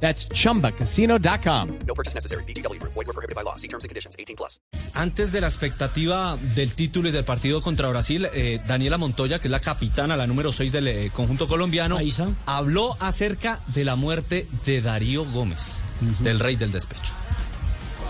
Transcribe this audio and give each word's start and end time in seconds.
That's 0.00 0.28
chumbacasino.com. 0.28 1.68
No 1.86 1.94
purchase 1.94 2.14
necessary. 2.14 2.44
BGW. 2.44 2.80
Void 2.82 3.06
were 3.06 3.12
prohibited 3.12 3.34
by 3.34 3.42
law. 3.42 3.56
See 3.56 3.68
terms 3.68 3.84
and 3.84 3.88
conditions. 3.88 4.14
18 4.18 4.36
plus. 4.36 4.60
Antes 4.94 5.32
de 5.32 5.40
la 5.40 5.46
expectativa 5.48 6.36
del 6.54 6.72
título 6.72 7.08
y 7.08 7.12
del 7.12 7.24
partido 7.24 7.60
contra 7.62 7.88
Brasil, 7.88 8.28
eh, 8.32 8.60
Daniela 8.66 8.98
Montoya, 8.98 9.38
que 9.38 9.48
es 9.48 9.52
la 9.52 9.60
capitana, 9.60 10.16
la 10.16 10.26
número 10.26 10.52
6 10.52 10.72
del 10.72 10.88
eh, 10.88 11.10
conjunto 11.14 11.46
colombiano, 11.48 11.98
habló 12.46 12.96
acerca 13.00 13.60
de 13.68 13.84
la 13.84 13.96
muerte 13.96 14.46
de 14.64 14.80
Darío 14.80 15.24
Gómez, 15.24 15.84
del 16.20 16.40
rey 16.40 16.56
del 16.56 16.72
despecho. 16.72 17.14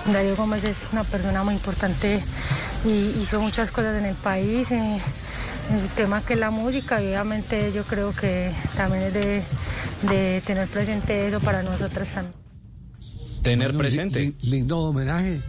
Darío 0.06 0.36
Gómez 0.36 0.64
es 0.64 0.88
una 0.92 1.02
persona 1.04 1.42
muy 1.42 1.54
importante 1.54 2.22
y 2.84 3.20
hizo 3.20 3.40
muchas 3.40 3.72
cosas 3.72 3.98
en 4.00 4.06
el 4.06 4.14
país. 4.14 4.70
eh, 4.70 5.00
en 5.70 5.76
el 5.80 5.88
tema 5.90 6.22
que 6.24 6.34
es 6.34 6.40
la 6.40 6.50
música, 6.50 7.02
y 7.02 7.06
obviamente 7.08 7.72
yo 7.72 7.84
creo 7.84 8.14
que 8.14 8.52
también 8.76 9.04
es 9.04 9.14
de, 9.14 9.42
de 10.02 10.42
tener 10.44 10.68
presente 10.68 11.26
eso 11.26 11.40
para 11.40 11.62
nosotras 11.62 12.08
también. 12.12 12.34
Tener 13.42 13.68
Bueno, 13.68 13.78
presente. 13.78 14.20
li- 14.20 14.34
li- 14.42 14.50
lindo 14.50 14.78
homenaje. 14.78 15.40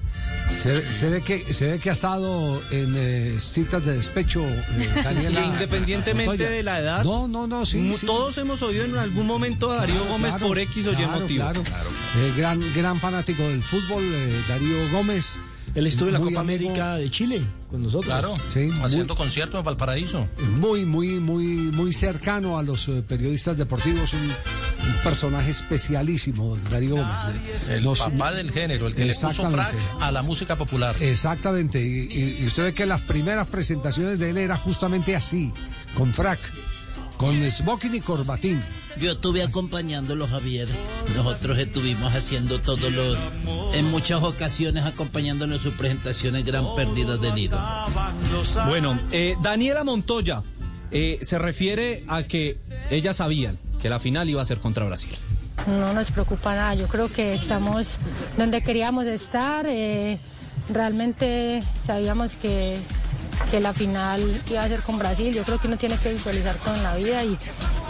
Se, 0.62 0.94
se 0.94 1.10
ve 1.10 1.22
que, 1.22 1.52
se 1.54 1.72
ve 1.72 1.80
que 1.80 1.90
ha 1.90 1.94
estado 1.94 2.62
en 2.72 2.94
eh, 2.96 3.36
citas 3.40 3.84
de 3.84 3.98
despecho, 3.98 4.46
eh, 4.46 4.90
Daniela. 5.04 5.42
Y 5.42 5.46
independientemente 5.46 6.30
Montoya. 6.30 6.50
de 6.50 6.64
la 6.64 6.80
edad, 6.80 7.04
No, 7.04 7.28
no, 7.28 7.48
no, 7.48 7.66
sí. 7.66 7.94
todos 8.06 8.38
hemos 8.38 8.62
oído 8.62 8.86
en 8.86 8.98
algún 8.98 9.26
momento 9.26 9.72
a 9.72 9.78
Darío 9.78 9.96
Claro, 9.96 10.12
Gómez 10.12 10.30
claro, 10.32 10.48
por 10.48 10.60
X 10.60 10.88
o 10.88 10.92
Y 10.94 10.96
claro, 10.96 11.20
motivo. 11.20 11.44
Claro, 11.44 11.64
Eh, 12.18 12.34
gran, 12.38 12.62
gran 12.76 13.00
fanático 13.00 13.44
del 13.44 13.62
fútbol, 13.62 14.04
eh, 14.04 14.42
Darío 14.48 14.90
Gómez. 14.92 15.40
Él 15.78 15.86
estuvo 15.86 16.08
en 16.08 16.14
la 16.14 16.20
Copa 16.20 16.40
amigo- 16.40 16.40
América 16.70 16.96
de 16.96 17.10
Chile 17.12 17.42
con 17.70 17.84
nosotros. 17.84 18.06
Claro, 18.06 18.36
Sí, 18.52 18.68
haciendo 18.84 19.14
muy- 19.14 19.24
conciertos 19.24 19.60
en 19.60 19.66
Valparaíso. 19.66 20.28
Muy, 20.56 20.86
muy, 20.86 21.20
muy, 21.20 21.46
muy 21.46 21.94
cercano 21.94 22.58
a 22.58 22.64
los 22.64 22.88
eh, 22.90 23.04
periodistas 23.08 23.56
deportivos, 23.58 24.12
un, 24.14 24.22
un 24.22 24.94
personaje 25.04 25.52
especialísimo, 25.52 26.58
Darío 26.72 26.96
Gómez. 26.96 27.70
El 27.70 27.84
Los- 27.84 28.00
papá 28.00 28.34
del 28.34 28.52
género, 28.52 28.88
el 28.88 28.96
que 28.96 29.06
le 29.06 29.14
puso 29.14 29.30
frac 29.32 29.74
Exactamente. 29.76 29.80
a 30.04 30.12
la 30.12 30.24
música 30.24 30.56
popular. 30.56 30.96
Exactamente, 31.00 31.80
y, 31.80 32.08
y- 32.12 32.38
y 32.42 32.48
usted 32.48 32.64
ve 32.64 32.74
que 32.74 32.86
las 32.88 33.02
primeras 33.02 33.46
presentaciones 33.48 34.18
de 34.18 34.32
él 34.32 34.38
era 34.38 34.58
justamente 34.58 35.16
así, 35.16 35.52
con 35.96 36.12
frac, 36.14 36.40
con 37.18 37.36
smoking 37.52 37.94
y 37.94 38.02
corbatín. 38.02 38.62
Yo 39.00 39.12
estuve 39.12 39.44
acompañándolo, 39.44 40.28
Javier. 40.28 40.68
Nosotros 41.16 41.60
estuvimos 41.60 42.14
haciendo 42.14 42.60
todos 42.62 42.92
los, 42.92 43.18
en 43.74 43.86
muchas 43.92 44.24
ocasiones 44.24 44.86
acompañándolo 44.86 45.56
en 45.56 45.60
sus 45.60 45.74
presentaciones 45.76 46.44
Gran 46.46 46.66
Pérdida 46.76 47.18
de 47.18 47.32
Nido. 47.34 47.60
Bueno, 48.68 49.00
eh, 49.12 49.36
Daniela 49.42 49.84
Montoya 49.84 50.42
eh, 50.92 51.20
se 51.22 51.38
refiere 51.38 52.04
a 52.08 52.24
que 52.24 52.60
ellas 52.90 53.18
sabían 53.18 53.58
que 53.82 53.90
la 53.90 54.00
final 54.00 54.30
iba 54.30 54.42
a 54.42 54.46
ser 54.46 54.58
contra 54.60 54.86
Brasil. 54.86 55.16
No 55.68 55.94
nos 55.94 56.12
preocupa 56.12 56.56
nada, 56.56 56.76
yo 56.76 56.88
creo 56.88 57.12
que 57.12 57.34
estamos 57.34 57.98
donde 58.38 58.62
queríamos 58.62 59.06
estar. 59.06 59.66
eh, 59.68 60.20
realmente 60.70 61.64
sabíamos 61.86 62.36
que, 62.36 62.78
que 63.52 63.60
la 63.60 63.74
final 63.74 64.42
iba 64.50 64.64
a 64.64 64.68
ser 64.68 64.82
con 64.82 64.98
Brasil. 64.98 65.34
Yo 65.34 65.44
creo 65.44 65.60
que 65.60 65.68
uno 65.68 65.78
tiene 65.78 65.98
que 65.98 66.12
visualizar 66.14 66.56
todo 66.58 66.76
en 66.76 66.84
la 66.84 66.96
vida 66.96 67.24
y, 67.24 67.38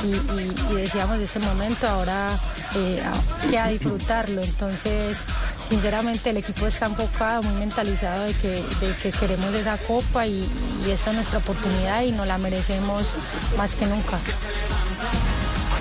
y, 0.03 0.73
decíamos 0.75 1.17
de 1.17 1.25
ese 1.25 1.39
momento, 1.39 1.87
ahora 1.87 2.39
eh, 2.75 3.03
a- 3.03 3.67
disfrutarlo. 3.69 4.41
Entonces, 4.41 5.17
sinceramente, 5.69 6.29
el 6.29 6.37
equipo 6.37 6.67
está 6.67 6.85
enfocado, 6.87 7.43
muy 7.43 7.59
mentalizado 7.59 8.23
de 8.25 8.33
que, 8.33 8.63
de 8.79 8.95
que 9.01 9.11
queremos 9.11 9.53
esa 9.53 9.77
copa 9.77 10.25
y, 10.27 10.47
esta 10.87 11.09
es 11.11 11.15
nuestra 11.17 11.39
oportunidad 11.39 12.03
y 12.03 12.11
nos 12.11 12.27
la 12.27 12.37
merecemos 12.37 13.13
más 13.57 13.75
que 13.75 13.85
nunca. 13.85 14.19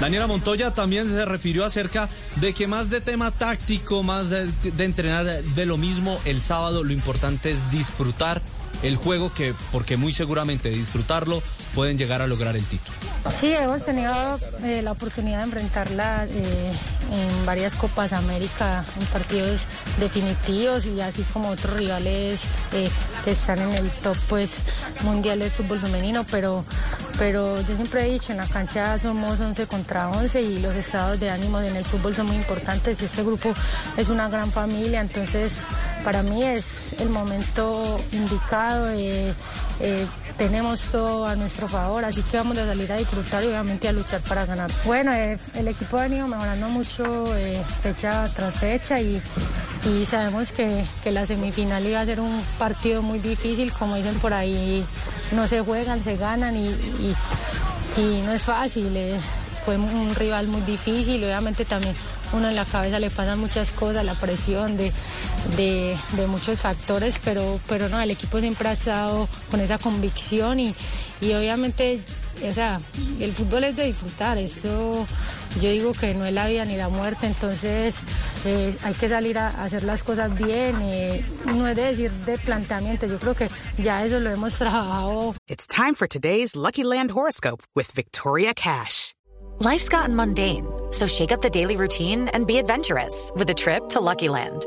Daniela 0.01 0.27
Montoya 0.27 0.73
también 0.75 1.09
se 1.09 1.25
refirió 1.25 1.65
acerca 1.65 2.09
de 2.37 2.53
que 2.53 2.67
más 2.67 2.91
de 2.91 3.01
tema 3.01 3.31
táctico, 3.31 4.03
más 4.03 4.29
de 4.29 4.51
entrenar 4.85 5.25
de 5.43 5.67
lo 5.67 5.79
mismo 5.79 6.19
el 6.27 6.43
sábado, 6.43 6.85
lo 6.85 6.93
importante 6.93 7.51
es 7.51 7.71
disfrutar 7.71 8.43
el 8.83 8.97
juego 8.97 9.33
que 9.33 9.55
porque 9.73 9.97
muy 9.97 10.13
seguramente 10.13 10.69
disfrutarlo 10.71 11.43
pueden 11.75 11.99
llegar 11.99 12.23
a 12.23 12.27
lograr 12.27 12.57
el 12.57 12.65
título. 12.65 12.97
Sí, 13.31 13.53
hemos 13.53 13.85
tenido 13.85 14.39
eh, 14.63 14.83
la 14.83 14.93
oportunidad 14.93 15.39
de 15.39 15.45
enfrentarla 15.45 16.27
eh, 16.31 16.73
en 17.13 17.47
varias 17.47 17.75
Copas 17.75 18.13
América, 18.13 18.85
en 19.01 19.07
partidos 19.07 19.63
definitivos 19.99 20.87
y 20.87 21.01
así 21.01 21.23
como 21.33 21.51
otros 21.51 21.77
rivales 21.77 22.45
eh, 22.73 22.89
que 23.25 23.33
están 23.33 23.59
en 23.59 23.73
el 23.73 23.91
top 23.91 24.17
pues 24.29 24.59
mundial 25.03 25.41
del 25.41 25.51
fútbol 25.51 25.81
femenino, 25.81 26.25
pero, 26.31 26.65
pero 27.19 27.61
yo 27.63 27.75
siempre 27.75 28.07
he 28.07 28.13
dicho, 28.13 28.33
en 28.33 28.39
la 28.39 28.47
cancha 28.47 28.99
somos 28.99 29.41
11 29.41 29.67
contra 29.67 30.09
11 30.11 30.41
y 30.41 30.59
los 30.59 30.75
estados 30.75 31.19
de 31.19 31.31
ánimo 31.31 31.61
en 31.61 31.77
el 31.77 31.85
fútbol 31.85 32.15
son 32.15 32.27
muy 32.27 32.37
importantes. 32.37 33.01
Este 33.01 33.23
grupo 33.23 33.53
es 33.97 34.09
una 34.09 34.29
gran 34.29 34.51
familia, 34.53 35.01
entonces 35.01 35.59
para 36.05 36.23
mí 36.23 36.43
es 36.43 37.01
el 37.01 37.09
momento 37.09 37.99
indicado. 38.13 38.91
eh, 38.91 39.35
eh, 39.81 40.07
tenemos 40.39 40.83
todo 40.91 41.27
a 41.27 41.35
nuestro 41.35 41.67
favor, 41.67 42.05
así 42.05 42.23
que 42.23 42.37
vamos 42.37 42.59
a 42.59 42.67
salir 42.67 42.93
a 42.93 42.97
disfrutar 42.97 43.43
y 43.43 43.47
obviamente 43.47 43.89
a 43.89 43.93
luchar 43.93 44.21
para 44.21 44.45
ganar. 44.45 44.71
Bueno, 44.85 45.13
eh, 45.15 45.39
el 45.55 45.69
equipo 45.69 45.99
ha 45.99 46.03
venido 46.03 46.29
mejorando 46.29 46.69
mucho 46.69 47.33
fecha 47.83 48.29
tras 48.35 48.55
fecha 48.55 49.01
y, 49.01 49.21
y 49.89 50.05
sabemos 50.07 50.53
que, 50.53 50.85
que 51.03 51.13
la 51.13 51.27
semifinal 51.27 51.87
iba 51.87 52.01
a 52.01 52.05
ser 52.05 52.21
un 52.21 52.43
partido 52.59 53.03
muy 53.03 53.19
difícil, 53.21 53.73
como 53.73 53.97
dicen 53.97 54.15
por 54.19 54.33
ahí, 54.35 54.85
no 55.33 55.47
se 55.47 55.61
juegan, 55.61 56.03
se 56.03 56.17
ganan 56.17 56.57
y, 56.57 56.69
y- 56.69 58.23
no 58.25 58.33
es 58.33 58.43
fácil. 58.43 58.95
eh, 58.97 59.19
fue 59.65 59.77
un 59.77 60.15
rival 60.15 60.47
muy 60.47 60.61
difícil, 60.61 61.25
obviamente 61.25 61.65
también 61.65 61.95
uno 62.33 62.49
en 62.49 62.55
la 62.55 62.65
cabeza 62.65 62.99
le 63.01 63.11
pasan 63.11 63.39
muchas 63.41 63.73
cosas, 63.73 64.05
la 64.05 64.15
presión 64.15 64.77
de, 64.77 64.93
de, 65.57 65.97
de 66.13 66.27
muchos 66.29 66.59
factores, 66.61 67.19
pero, 67.25 67.59
pero 67.69 67.89
no, 67.89 68.01
el 68.01 68.11
equipo 68.13 68.39
siempre 68.39 68.69
ha 68.69 68.73
estado 68.73 69.29
con 69.51 69.61
esa 69.61 69.79
convicción 69.79 70.61
y, 70.61 70.75
y 71.21 71.33
obviamente, 71.35 72.01
o 72.45 72.53
sea, 72.53 72.81
el 73.21 73.33
fútbol 73.33 73.65
es 73.65 73.77
de 73.77 73.87
disfrutar, 73.87 74.39
eso 74.39 75.07
yo 75.61 75.71
digo 75.71 75.93
que 75.93 76.15
no 76.15 76.25
es 76.27 76.33
la 76.33 76.49
vida 76.49 76.65
ni 76.65 76.77
la 76.77 76.89
muerte, 76.89 77.27
entonces 77.27 78.03
eh, 78.45 78.77
hay 78.83 78.95
que 78.95 79.09
salir 79.09 79.39
a, 79.39 79.49
hacer 79.63 79.85
las 79.85 80.03
cosas 80.03 80.37
bien, 80.37 80.77
eh, 80.83 81.25
no 81.47 81.67
es 81.67 81.77
de 81.77 81.83
decir 81.83 82.11
de 82.11 82.39
planteamiento, 82.39 83.07
yo 83.07 83.19
creo 83.19 83.35
que 83.35 83.49
ya 83.79 84.05
eso 84.05 84.21
lo 84.21 84.31
hemos 84.31 84.55
trabajado 84.59 85.35
It's 85.49 85.67
time 85.67 85.95
for 85.95 86.07
today's 86.07 86.55
Lucky 86.55 86.85
Land 86.85 87.13
horoscope 87.13 87.63
with 87.75 87.91
Victoria 87.93 88.53
Cash. 88.55 89.15
Life's 89.59 89.89
gotten 89.89 90.15
mundane, 90.15 90.67
so 90.91 91.07
shake 91.07 91.33
up 91.33 91.41
the 91.41 91.49
daily 91.49 91.77
routine 91.77 92.29
and 92.35 92.47
be 92.47 92.59
adventurous 92.59 93.33
with 93.35 93.49
a 93.49 93.55
trip 93.55 93.89
to 93.89 94.01
Lucky 94.01 94.29
Land. 94.29 94.67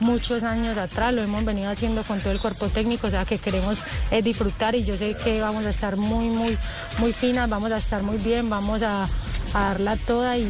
Muchos 0.00 0.42
años 0.42 0.76
atrás, 0.76 1.14
lo 1.14 1.22
hemos 1.22 1.44
venido 1.44 1.70
haciendo 1.70 2.02
con 2.04 2.18
todo 2.20 2.32
el 2.32 2.40
cuerpo 2.40 2.68
técnico, 2.68 3.06
o 3.06 3.10
sea 3.10 3.24
que 3.24 3.38
queremos 3.38 3.82
eh, 4.10 4.22
disfrutar 4.22 4.74
y 4.74 4.84
yo 4.84 4.96
sé 4.96 5.14
que 5.14 5.40
vamos 5.40 5.66
a 5.66 5.70
estar 5.70 5.96
muy, 5.96 6.28
muy, 6.28 6.58
muy 6.98 7.12
finas, 7.12 7.48
vamos 7.48 7.72
a 7.72 7.78
estar 7.78 8.02
muy 8.02 8.16
bien, 8.18 8.50
vamos 8.50 8.82
a, 8.82 9.06
a 9.54 9.60
darla 9.64 9.96
toda 9.96 10.36
y, 10.38 10.42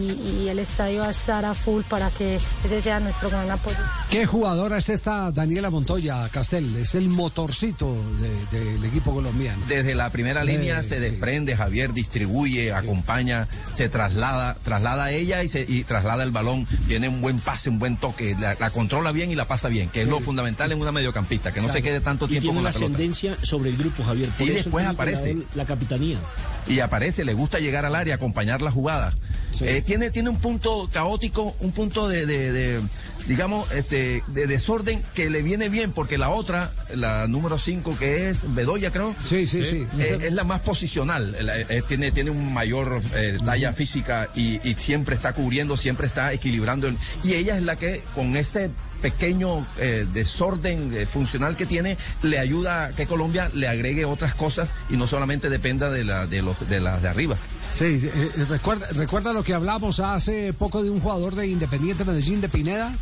y 0.44 0.49
el 0.49 0.58
estadio 0.58 1.00
va 1.00 1.08
a 1.08 1.11
estar 1.11 1.44
a 1.44 1.55
full 1.55 1.82
para 1.88 2.11
que 2.11 2.37
ese 2.64 2.82
sea 2.82 3.00
nuestro 3.00 3.31
gran 3.31 3.50
apoyo. 3.50 3.76
¿Qué 4.11 4.26
jugadora 4.26 4.79
es 4.79 4.88
esta 4.88 5.31
Daniela 5.31 5.70
Montoya 5.70 6.29
Castel? 6.29 6.75
Es 6.76 6.94
el 6.94 7.08
motorcito 7.08 7.94
de- 8.20 8.58
del 8.58 8.85
equipo 8.85 9.12
colombiano. 9.14 9.62
Desde 9.69 9.94
la 9.94 10.11
primera 10.11 10.44
línea 10.44 10.81
Eh, 10.81 10.82
se 10.82 10.97
sí. 10.97 11.02
desprende, 11.02 11.56
Javier 11.56 11.93
distribuye, 11.93 12.73
acompaña, 12.73 13.49
se 13.73 13.88
traslada, 13.88 14.56
traslada 14.64 15.05
a 15.05 15.11
ella 15.12 15.43
y, 15.43 15.49
se, 15.49 15.64
y 15.69 15.85
traslada 15.85 16.23
el 16.25 16.31
balón. 16.31 16.67
Tiene 16.88 17.08
un 17.08 17.20
buen 17.20 17.38
pase, 17.41 17.70
un 17.70 17.79
buen 17.79 17.96
toque, 17.96 18.37
la, 18.38 18.56
la 18.58 18.70
controla 18.70 19.12
bien 19.12 19.31
y 19.31 19.35
la 19.35 19.46
pasa 19.49 19.69
bien, 19.69 19.88
que 19.88 20.03
es 20.03 20.08
lo 20.08 20.20
fundamental 20.20 20.73
en 20.73 20.81
una 20.81 20.93
mediocampista, 20.93 21.53
que 21.53 21.61
no 21.61 21.73
se 21.73 21.82
quede 21.82 22.00
tanto 22.00 22.26
Y 22.26 22.29
tiempo 22.31 22.43
tiene 22.43 22.55
con 22.55 22.61
una 22.61 22.69
la 22.70 22.73
pelota. 22.75 22.93
ascendencia 22.94 23.37
sobre 23.43 23.70
el 23.70 23.76
grupo, 23.76 24.05
Javier. 24.05 24.29
Por 24.31 24.46
Y 24.46 24.50
eso 24.50 24.62
después 24.64 24.87
aparece. 24.87 25.37
La 25.55 25.64
capitanía. 25.64 26.19
Y 26.68 26.80
aparece, 26.80 27.24
le 27.24 27.34
gusta 27.34 27.58
llegar 27.58 27.84
al 27.84 27.94
área, 27.94 28.14
acompañar 28.14 28.62
la 28.62 28.70
jugada. 28.70 29.16
Eh, 29.62 29.82
tiene, 29.84 30.10
tiene 30.10 30.28
un 30.28 30.38
punto 30.38 30.88
caótico, 30.92 31.56
un 31.58 31.72
punto 31.72 32.08
de, 32.08 32.24
de, 32.24 32.52
de, 32.52 32.80
digamos, 33.26 33.70
este, 33.72 34.22
de 34.28 34.46
desorden 34.46 35.02
que 35.14 35.28
le 35.28 35.42
viene 35.42 35.68
bien, 35.68 35.90
porque 35.90 36.18
la 36.18 36.30
otra, 36.30 36.72
la 36.94 37.26
número 37.26 37.58
5, 37.58 37.96
que 37.98 38.28
es 38.28 38.54
Bedoya, 38.54 38.92
creo. 38.92 39.16
Sí, 39.24 39.48
sí, 39.48 39.64
sí. 39.64 39.86
eh, 39.98 40.18
es 40.22 40.32
la 40.32 40.44
más 40.44 40.60
posicional. 40.60 41.36
la- 41.40 41.58
eh, 41.58 41.82
tiene, 41.88 42.12
tiene 42.12 42.30
un 42.30 42.52
mayor 42.54 43.02
eh, 43.16 43.38
talla 43.44 43.72
física 43.72 44.28
y, 44.36 44.60
y 44.68 44.74
siempre 44.78 45.16
está 45.16 45.32
cubriendo, 45.32 45.76
siempre 45.76 46.06
está 46.06 46.32
equilibrando. 46.32 46.86
el- 46.86 46.96
y 47.24 47.34
ella 47.34 47.56
es 47.56 47.64
la 47.64 47.74
que, 47.74 48.02
con 48.14 48.36
ese 48.36 48.70
pequeño 49.00 49.67
eh, 49.79 50.06
desorden 50.12 50.94
eh, 50.94 51.06
funcional 51.06 51.56
que 51.56 51.67
tiene, 51.67 51.97
le 52.23 52.38
ayuda 52.38 52.87
a 52.87 52.91
que 52.91 53.06
Colombia 53.06 53.50
le 53.55 53.69
agregue 53.69 54.05
otras 54.05 54.35
cosas 54.35 54.75
y 54.88 54.97
no 54.97 55.06
solamente 55.06 55.49
dependa 55.49 55.91
de, 55.91 56.05
la, 56.05 56.26
de, 56.26 56.43
los, 56.43 56.69
de 56.69 56.81
las 56.81 57.02
de 57.02 57.08
arriba. 57.08 57.37
Sí, 57.73 57.85
eh, 57.85 58.11
eh, 58.14 58.44
recuerda, 58.49 58.87
recuerda 58.93 59.32
lo 59.32 59.43
que 59.43 59.55
hablamos 59.55 60.00
hace 60.00 60.52
poco 60.52 60.82
de 60.82 60.91
un 60.91 61.00
jugador 61.00 61.35
de 61.35 61.47
Independiente 61.47 62.05
Medellín, 62.05 62.41
de 62.41 62.49
Pineda. 62.49 62.93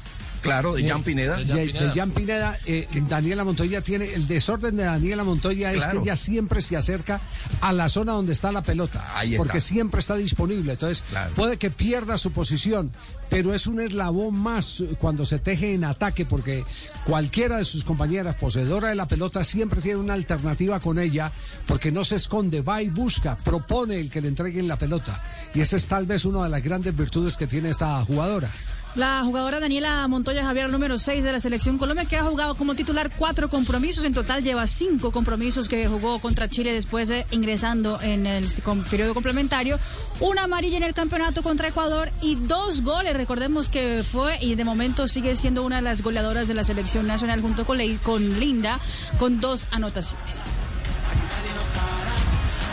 Claro, 0.42 0.74
de 0.74 0.88
Jan 0.88 1.02
Pineda. 1.02 1.36
De, 1.36 1.66
de 1.72 1.90
Jan 1.94 2.10
Pineda, 2.10 2.56
eh, 2.66 2.88
Daniela 3.08 3.44
Montoya 3.44 3.80
tiene 3.82 4.12
el 4.14 4.26
desorden 4.26 4.76
de 4.76 4.84
Daniela 4.84 5.24
Montoya 5.24 5.72
es 5.72 5.78
Claro. 5.78 6.02
que 6.02 6.08
ella 6.08 6.16
siempre 6.16 6.62
se 6.62 6.76
acerca 6.76 7.20
a 7.60 7.72
la 7.72 7.88
zona 7.88 8.12
donde 8.12 8.32
está 8.32 8.52
la 8.52 8.62
pelota, 8.62 9.04
Ahí 9.18 9.30
está. 9.32 9.38
porque 9.38 9.60
siempre 9.60 10.00
está 10.00 10.14
disponible. 10.16 10.72
Entonces 10.72 11.04
Claro. 11.10 11.34
puede 11.34 11.56
que 11.56 11.70
pierda 11.70 12.18
su 12.18 12.32
posición, 12.32 12.92
pero 13.28 13.52
es 13.54 13.66
un 13.66 13.80
eslabón 13.80 14.34
más 14.34 14.80
eh, 14.80 14.96
cuando 14.98 15.24
se 15.24 15.38
teje 15.38 15.74
en 15.74 15.84
ataque, 15.84 16.24
porque 16.26 16.64
cualquiera 17.04 17.58
de 17.58 17.64
sus 17.64 17.84
compañeras 17.84 18.36
poseedora 18.36 18.88
de 18.88 18.94
la 18.94 19.08
pelota 19.08 19.44
siempre 19.44 19.80
tiene 19.80 19.98
una 19.98 20.14
alternativa 20.14 20.80
con 20.80 20.98
ella, 20.98 21.30
porque 21.66 21.92
no 21.92 22.04
se 22.04 22.16
esconde, 22.16 22.62
va 22.62 22.82
y 22.82 22.88
busca, 22.88 23.36
propone 23.36 23.98
el 24.00 24.10
que 24.10 24.20
le 24.20 24.28
entreguen 24.28 24.68
la 24.68 24.76
pelota, 24.76 25.22
y 25.54 25.60
esa 25.60 25.76
es 25.76 25.86
tal 25.88 26.06
vez 26.06 26.24
una 26.24 26.44
de 26.44 26.48
las 26.50 26.62
grandes 26.62 26.96
virtudes 26.96 27.36
que 27.36 27.46
tiene 27.46 27.68
esta 27.70 28.02
jugadora. 28.04 28.50
La 28.98 29.22
jugadora 29.22 29.60
Daniela 29.60 30.08
Montoya 30.08 30.42
Javier, 30.42 30.72
número 30.72 30.98
6 30.98 31.22
de 31.22 31.30
la 31.30 31.38
selección 31.38 31.78
Colombia, 31.78 32.04
que 32.04 32.16
ha 32.16 32.24
jugado 32.24 32.56
como 32.56 32.74
titular 32.74 33.12
cuatro 33.16 33.48
compromisos. 33.48 34.04
En 34.04 34.12
total 34.12 34.42
lleva 34.42 34.66
cinco 34.66 35.12
compromisos 35.12 35.68
que 35.68 35.86
jugó 35.86 36.18
contra 36.18 36.48
Chile 36.48 36.72
después 36.72 37.08
de 37.08 37.24
ingresando 37.30 38.00
en 38.02 38.26
el 38.26 38.48
com- 38.64 38.82
periodo 38.82 39.14
complementario. 39.14 39.78
Una 40.18 40.42
amarilla 40.44 40.78
en 40.78 40.82
el 40.82 40.94
campeonato 40.94 41.44
contra 41.44 41.68
Ecuador 41.68 42.10
y 42.22 42.34
dos 42.34 42.82
goles. 42.82 43.16
Recordemos 43.16 43.68
que 43.68 44.02
fue 44.02 44.36
y 44.40 44.56
de 44.56 44.64
momento 44.64 45.06
sigue 45.06 45.36
siendo 45.36 45.62
una 45.62 45.76
de 45.76 45.82
las 45.82 46.02
goleadoras 46.02 46.48
de 46.48 46.54
la 46.54 46.64
selección 46.64 47.06
nacional 47.06 47.40
junto 47.40 47.64
con, 47.64 47.78
con 47.98 48.40
Linda, 48.40 48.80
con 49.20 49.40
dos 49.40 49.68
anotaciones. 49.70 50.38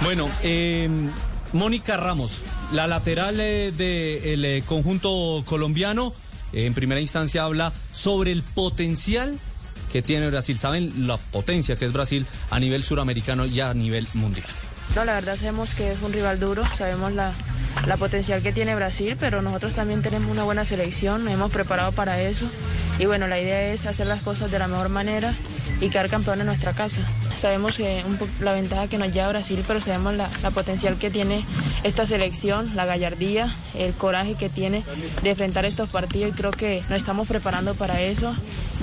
Bueno, 0.02 0.28
eh, 0.42 0.90
Mónica 1.54 1.98
Ramos, 1.98 2.42
la 2.72 2.88
lateral 2.88 3.38
del 3.38 4.64
conjunto 4.66 5.44
colombiano, 5.46 6.14
eh, 6.54 6.66
en 6.66 6.74
primera 6.74 7.02
instancia 7.02 7.44
habla 7.44 7.74
sobre 7.92 8.32
el 8.32 8.44
potencial 8.44 9.40
que 9.92 10.02
tiene 10.02 10.28
Brasil. 10.28 10.58
¿Saben 10.58 11.08
la 11.08 11.18
potencia 11.18 11.76
que 11.76 11.86
es 11.86 11.94
Brasil 11.94 12.26
a 12.50 12.60
nivel 12.60 12.84
suramericano 12.84 13.46
y 13.46 13.62
a 13.62 13.74
nivel 13.74 14.08
mundial? 14.14 14.48
No, 14.96 15.04
la 15.04 15.14
verdad 15.16 15.36
sabemos 15.36 15.74
que 15.74 15.92
es 15.92 16.02
un 16.02 16.14
rival 16.14 16.40
duro, 16.40 16.64
sabemos 16.78 17.12
la, 17.14 17.34
la 17.88 17.98
potencial 17.98 18.42
que 18.42 18.54
tiene 18.54 18.76
Brasil, 18.76 19.18
pero 19.20 19.42
nosotros 19.42 19.74
también 19.74 20.02
tenemos 20.02 20.32
una 20.32 20.44
buena 20.44 20.64
selección, 20.64 21.26
nos 21.26 21.34
hemos 21.34 21.52
preparado 21.52 21.92
para 21.92 22.22
eso 22.22 22.50
y 23.00 23.06
bueno, 23.06 23.28
la 23.28 23.40
idea 23.40 23.74
es 23.74 23.86
hacer 23.86 24.08
las 24.08 24.22
cosas 24.22 24.52
de 24.52 24.60
la 24.60 24.68
mejor 24.68 24.90
manera 24.90 25.34
y 25.82 25.90
quedar 25.90 26.10
campeón 26.10 26.40
en 26.40 26.48
nuestra 26.48 26.74
casa. 26.74 27.02
Sabemos 27.40 27.78
la 28.40 28.54
ventaja 28.54 28.88
que 28.88 28.98
nos 28.98 29.12
lleva 29.12 29.30
Brasil, 29.30 29.64
pero 29.68 29.82
sabemos 29.82 30.14
la, 30.16 30.30
la 30.42 30.52
potencial 30.52 30.98
que 30.98 31.12
tiene 31.12 31.46
esta 31.84 32.06
selección, 32.06 32.76
la 32.76 32.86
gallardía, 32.86 33.54
el 33.76 33.94
coraje 33.94 34.36
que 34.36 34.50
tiene 34.50 34.84
de 35.22 35.30
enfrentar 35.30 35.66
estos 35.66 35.90
partidos 35.90 36.30
y 36.32 36.34
creo 36.34 36.52
que 36.52 36.82
nos 36.90 36.98
estamos 36.98 37.28
preparando 37.28 37.76
para 37.76 38.02
eso. 38.02 38.34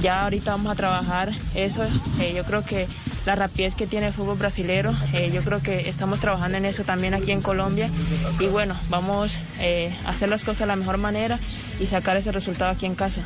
Ya 0.00 0.22
ahorita 0.24 0.52
vamos 0.52 0.72
a 0.72 0.74
trabajar 0.74 1.32
eso, 1.54 1.84
eh, 2.20 2.32
yo 2.34 2.44
creo 2.44 2.64
que 2.64 2.86
la 3.26 3.34
rapidez 3.34 3.74
que 3.74 3.86
tiene 3.86 4.08
el 4.08 4.12
fútbol 4.12 4.36
brasilero. 4.38 4.92
eh, 5.12 5.30
yo 5.32 5.42
creo 5.42 5.62
que 5.62 5.88
estamos 5.88 6.20
trabajando 6.20 6.58
en 6.58 6.64
eso 6.64 6.82
también 6.84 7.14
aquí 7.14 7.30
en 7.32 7.40
Colombia 7.40 7.88
y 8.40 8.46
bueno, 8.46 8.74
vamos 8.88 9.38
eh, 9.60 9.94
a 10.04 10.10
hacer 10.10 10.28
las 10.28 10.44
cosas 10.44 10.60
de 10.60 10.66
la 10.66 10.76
mejor 10.76 10.98
manera 10.98 11.38
y 11.80 11.86
sacar 11.86 12.16
ese 12.16 12.32
resultado 12.32 12.70
aquí 12.70 12.86
en 12.86 12.94
casa. 12.94 13.22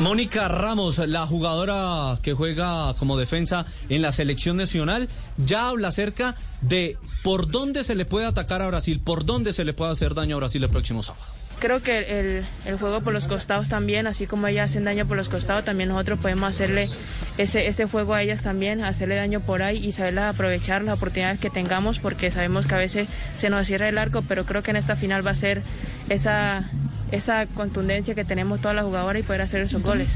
Mónica 0.00 0.48
Ramos, 0.48 0.98
la 0.98 1.26
jugadora 1.26 2.18
que 2.22 2.34
juega 2.34 2.94
como 2.94 3.16
defensa 3.16 3.66
en 3.88 4.02
la 4.02 4.12
selección 4.12 4.56
nacional, 4.56 5.08
ya 5.36 5.68
habla 5.68 5.88
acerca 5.88 6.36
de 6.60 6.96
por 7.22 7.50
dónde 7.50 7.84
se 7.84 7.94
le 7.94 8.04
puede 8.04 8.26
atacar 8.26 8.62
a 8.62 8.68
Brasil, 8.68 9.00
por 9.00 9.24
dónde 9.24 9.52
se 9.52 9.64
le 9.64 9.72
puede 9.72 9.92
hacer 9.92 10.14
daño 10.14 10.36
a 10.36 10.38
Brasil 10.40 10.62
el 10.62 10.70
próximo 10.70 11.02
sábado. 11.02 11.41
Creo 11.62 11.80
que 11.80 12.18
el, 12.18 12.44
el 12.64 12.76
juego 12.76 13.02
por 13.02 13.12
los 13.12 13.28
costados 13.28 13.68
también, 13.68 14.08
así 14.08 14.26
como 14.26 14.48
ellas 14.48 14.70
hacen 14.70 14.82
daño 14.82 15.06
por 15.06 15.16
los 15.16 15.28
costados, 15.28 15.64
también 15.64 15.90
nosotros 15.90 16.18
podemos 16.18 16.50
hacerle 16.50 16.90
ese, 17.38 17.68
ese 17.68 17.86
juego 17.86 18.14
a 18.14 18.22
ellas 18.22 18.42
también, 18.42 18.82
hacerle 18.82 19.14
daño 19.14 19.38
por 19.38 19.62
ahí 19.62 19.76
y 19.76 19.92
saberlas 19.92 20.34
aprovechar 20.34 20.82
las 20.82 20.96
oportunidades 20.96 21.38
que 21.38 21.50
tengamos, 21.50 22.00
porque 22.00 22.32
sabemos 22.32 22.66
que 22.66 22.74
a 22.74 22.78
veces 22.78 23.08
se 23.36 23.48
nos 23.48 23.64
cierra 23.68 23.88
el 23.88 23.98
arco, 23.98 24.24
pero 24.26 24.44
creo 24.44 24.64
que 24.64 24.72
en 24.72 24.76
esta 24.76 24.96
final 24.96 25.24
va 25.24 25.30
a 25.30 25.36
ser 25.36 25.62
esa, 26.08 26.68
esa 27.12 27.46
contundencia 27.46 28.16
que 28.16 28.24
tenemos 28.24 28.60
todas 28.60 28.74
las 28.74 28.84
jugadoras 28.84 29.22
y 29.22 29.22
poder 29.22 29.42
hacer 29.42 29.60
esos 29.60 29.84
goles. 29.84 30.08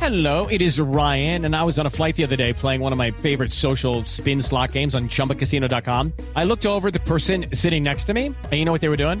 Hello, 0.00 0.46
it 0.52 0.62
is 0.62 0.78
Ryan, 0.78 1.44
and 1.44 1.56
I 1.56 1.64
was 1.64 1.80
on 1.80 1.86
a 1.86 1.90
flight 1.90 2.14
the 2.14 2.22
other 2.22 2.36
day 2.36 2.52
playing 2.52 2.80
one 2.80 2.92
of 2.92 2.98
my 2.98 3.10
favorite 3.10 3.52
social 3.52 4.04
spin 4.04 4.40
slot 4.40 4.70
games 4.70 4.94
on 4.94 5.08
chumbacasino.com. 5.08 6.12
I 6.36 6.44
looked 6.44 6.64
over 6.64 6.92
the 6.92 7.00
person 7.00 7.46
sitting 7.52 7.82
next 7.82 8.04
to 8.04 8.14
me, 8.14 8.26
and 8.26 8.52
you 8.52 8.64
know 8.64 8.72
what 8.72 8.80
they 8.80 8.88
were 8.88 8.96
doing? 8.96 9.20